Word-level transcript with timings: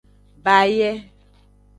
Baye. 0.43 0.89